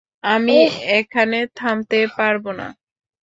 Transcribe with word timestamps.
আমি 0.33 0.57
এখানে 0.99 1.39
থাকতে 1.55 1.99
পারবো 2.17 2.51
না। 2.59 2.67